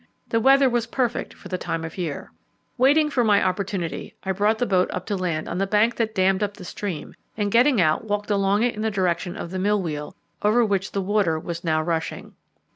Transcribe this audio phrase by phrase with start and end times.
[0.29, 2.31] The weather was perfect for the time of year.
[2.75, 6.41] Waiting my opportunity, I brought the boat up to land on the bank that dammed
[6.41, 9.79] up the stream, and getting out walked along it in the direction of the mill
[9.83, 12.33] wheel, over which the water was now rushing.